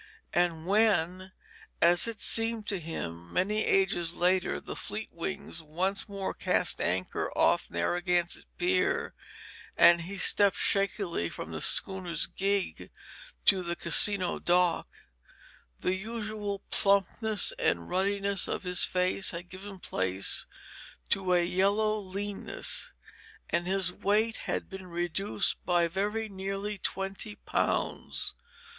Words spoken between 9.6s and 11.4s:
and he stepped shakily